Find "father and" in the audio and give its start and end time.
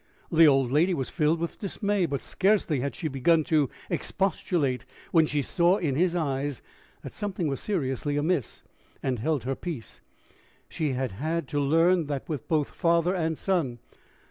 12.71-13.37